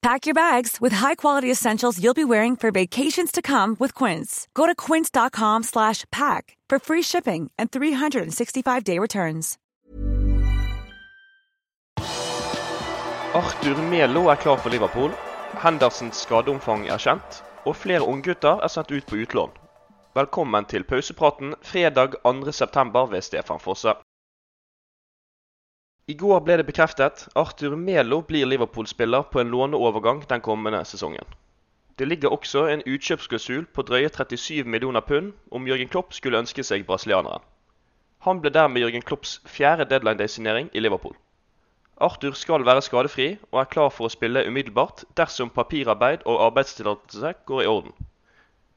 [0.00, 4.46] Pack your bags with high-quality essentials you'll be wearing for vacations to come with Quince.
[4.54, 9.58] Go to quince.com slash pack for free shipping and 365-day returns.
[13.34, 15.10] Arthur Melo er klar for Liverpool.
[15.62, 19.50] Hendersens skadeomfang er kjent, og flere unggutter er sendt ut på utlån.
[20.14, 23.10] Velkommen til pausepraten fredag 2.9.
[23.10, 23.94] ved Stefan Fosse.
[26.08, 31.34] I går ble det bekreftet Arthur Melo blir Liverpool-spiller på en låneovergang den kommende sesongen.
[31.98, 36.64] Det ligger også en utkjøpsklausul på drøye 37 millioner pund om Jørgen Klopp skulle ønske
[36.64, 37.44] seg brasilianeren.
[38.24, 41.12] Han ble dermed Jørgen Klopps fjerde deadline day-signering i Liverpool.
[42.00, 47.36] Arthur skal være skadefri og er klar for å spille umiddelbart dersom papirarbeid og arbeidstillatelse
[47.44, 47.92] går i orden.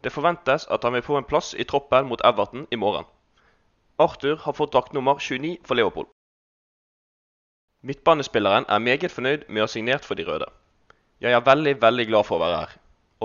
[0.03, 3.07] Det forventes at han vil få en plass i troppen mot Everton i morgen.
[3.97, 6.10] Arthur har fått draktnummer 29 for Liverpool.
[7.81, 10.45] Midtbanespilleren er meget fornøyd med å ha signert for de røde.
[11.21, 12.75] Jeg er veldig, veldig glad for å være her.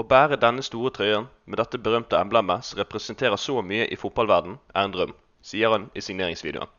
[0.01, 4.57] Å bære denne store trøyen med dette berømte emblemet som representerer så mye i fotballverden,
[4.73, 5.13] er en drøm,
[5.45, 6.73] sier han i signeringsvideoen.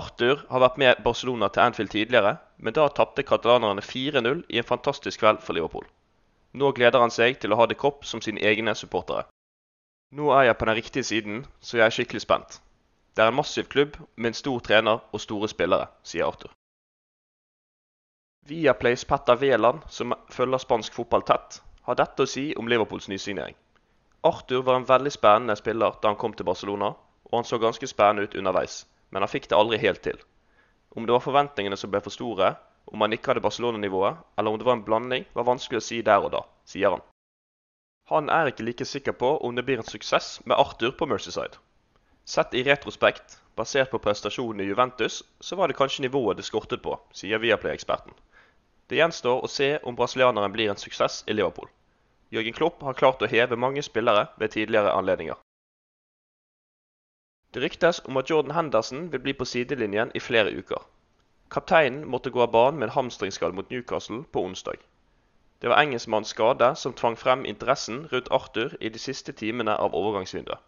[0.00, 4.70] Arthur har vært med Barcelona til Anfield tidligere, men da tapte katalanerne 4-0 i en
[4.72, 5.84] fantastisk kveld for Liverpool.
[6.56, 9.28] Nå gleder han seg til å ha det Kopp som sine egne supportere.
[10.16, 12.60] Nå er jeg på den riktige siden, så jeg er skikkelig spent.
[13.12, 16.53] Det er en massiv klubb med en stor trener og store spillere, sier Arthur.
[18.46, 23.54] Viaplays Petter Wæland, som følger spansk fotball tett, har dette å si om Liverpools nysignering.
[24.20, 26.90] Arthur var en veldig spennende spiller da han kom til Barcelona,
[27.24, 30.20] og han så ganske spennende ut underveis, men han fikk det aldri helt til.
[30.92, 32.50] Om det var forventningene som ble for store,
[32.92, 36.02] om han ikke hadde Barcelona-nivået, eller om det var en blanding, var vanskelig å si
[36.04, 37.06] der og da, sier han.
[38.12, 41.56] Han er ikke like sikker på om det blir en suksess med Arthur på Mercyside.
[42.28, 46.84] Sett i retrospekt, basert på prestasjonen i Juventus, så var det kanskje nivået det skortet
[46.84, 48.12] på, sier Viaplay-eksperten.
[48.88, 51.70] Det gjenstår å se om brasilianeren blir en suksess i Liverpool.
[52.34, 55.38] Jørgen Klopp har klart å heve mange spillere ved tidligere anledninger.
[57.54, 60.82] Det ryktes om at Jordan Henderson vil bli på sidelinjen i flere uker.
[61.54, 64.82] Kapteinen måtte gå av banen med en hamstringsskade mot Newcastle på onsdag.
[65.62, 69.94] Det var engelskmannens skade som tvang frem interessen rundt Arthur i de siste timene av
[69.94, 70.58] overgangsvinduet.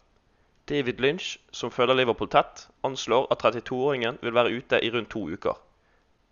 [0.69, 5.27] David Lynch, som følger Liverpool tett, anslår at 32-åringen vil være ute i rundt to
[5.29, 5.59] uker.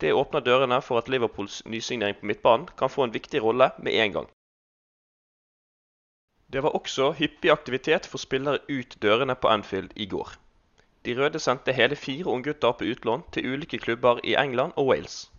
[0.02, 3.94] Det åpner dørene for at Liverpools nysignering på midtbanen kan få en viktig rolle med
[3.94, 4.28] en gang.
[6.54, 10.36] Det var også hyppig aktivitet for spillere ut dørene på Anfield i går.
[11.06, 15.32] De røde sendte hele fire unggutter på utlån til ulike klubber i England og Wales.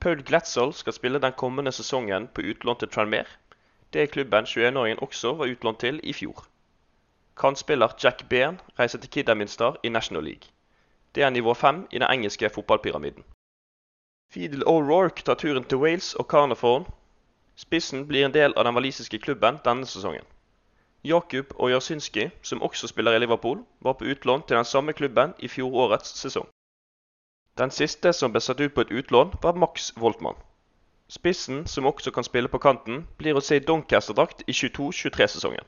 [0.00, 3.24] Paul Gletzel skal spille den kommende sesongen på utlån til Tranmere.
[3.92, 6.46] Det er klubben 21-åringen også var utlånt til i fjor.
[7.36, 10.48] Kantspiller Jack Bairn reiser til Kidderminster i National League.
[11.14, 13.24] Det er nivå fem i den engelske fotballpyramiden.
[14.30, 16.84] Fidel O'Rourke tar turen til Wales og Carnarvon.
[17.58, 20.22] Spissen blir en del av den walisiske klubben denne sesongen.
[21.02, 25.48] Jakub Ojasynski, som også spiller i Liverpool, var på utlån til den samme klubben i
[25.48, 26.46] fjorårets sesong.
[27.58, 30.38] Den siste som ble satt ut på et utlån, var Max Voltmann.
[31.08, 35.66] Spissen, som også kan spille på kanten, blir å se i Doncaster-drakt i 22-23-sesongen.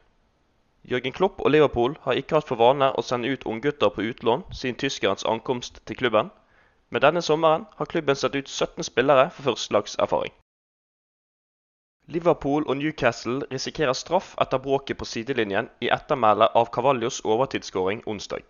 [0.86, 4.46] Jørgen Klopp og Liverpool har ikke hatt for vane å sende ut unggutter på utlån
[4.54, 6.30] siden tyskerens ankomst til klubben,
[6.92, 10.32] men denne sommeren har klubben satt ut 17 spillere for førstelagserfaring.
[12.12, 18.42] Liverpool og Newcastle risikerer straff etter bråket på sidelinjen i ettermælet av Cavallios overtidsskåring onsdag.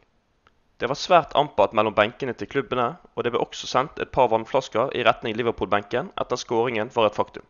[0.83, 4.33] Det var svært ampert mellom benkene til klubbene, og det ble også sendt et par
[4.33, 7.47] vannflasker i retning Liverpool-benken etter skåringen var et faktum.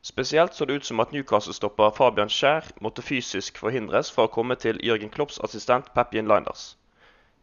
[0.00, 4.56] Spesielt så det ut som at Newcastle-stopper Fabian Skjær måtte fysisk forhindres fra å komme
[4.56, 6.76] til Jørgen Klopps assistent Pepin Linders.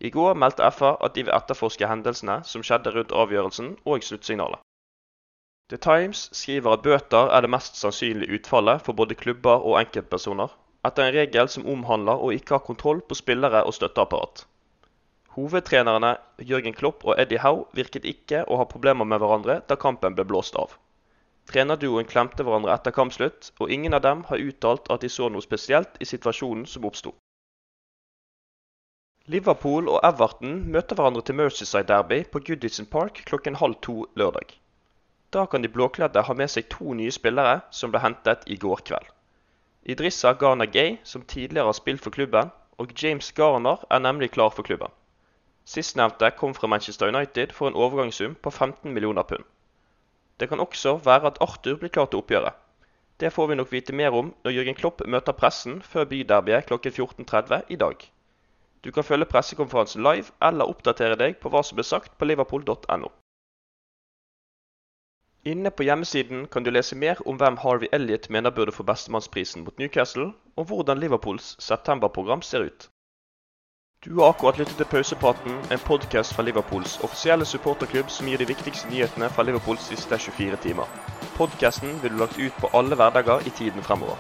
[0.04, 4.60] I går meldte FA at de vil etterforske hendelsene som skjedde rundt avgjørelsen og sluttsignalet.
[5.72, 10.52] The Times skriver at bøter er det mest sannsynlige utfallet for både klubber og enkeltpersoner,
[10.84, 14.44] etter en regel som omhandler å ikke ha kontroll på spillere og støtteapparat.
[15.38, 16.12] Hovedtrenerne
[16.52, 20.28] Jørgen Klopp og Eddie Howe virket ikke å ha problemer med hverandre da kampen ble
[20.30, 20.76] blåst av.
[21.50, 25.44] Trenerduoen klemte hverandre etter kampslutt, og ingen av dem har uttalt at de så noe
[25.44, 27.16] spesielt i situasjonen som oppsto.
[29.32, 34.50] Liverpool og Everton møter hverandre til Mercyside Derby på Goodison Park klokken halv to lørdag.
[35.32, 38.82] Da kan de blåkledde ha med seg to nye spillere som ble hentet i går
[38.90, 39.06] kveld.
[39.88, 44.52] Idrissa Ghana Gay, som tidligere har spilt for klubben, og James Garner er nemlig klar
[44.52, 44.92] for klubben.
[45.64, 49.46] Sistnevnte kom fra Manchester United for en overgangssum på 15 millioner pund.
[50.40, 52.60] Det kan også være at Arthur blir klar til oppgjøret.
[53.20, 56.92] Det får vi nok vite mer om når Jørgen Klopp møter pressen før byderbyet klokken
[56.92, 58.10] 14.30 i dag.
[58.84, 63.12] Du kan følge pressekonferansen live eller oppdatere deg på hva som blir sagt på liverpool.no.
[65.46, 69.64] Inne på hjemmesiden kan du lese mer om hvem Harvey Elliot mener burde få bestemannsprisen
[69.64, 72.90] mot Newcastle, og hvordan Liverpools septemberprogram ser ut.
[74.06, 78.48] Du har akkurat lyttet til Pausepraten, en podkast fra Liverpools offisielle supporterklubb som gir de
[78.48, 80.92] viktigste nyhetene fra Liverpools siste 24 timer.
[81.36, 84.20] Podkasten vil bli lagt ut på alle hverdager i tiden fremover.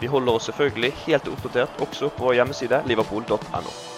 [0.00, 3.97] Vi holder oss selvfølgelig helt oppdatert også på vår hjemmeside liverpool.no.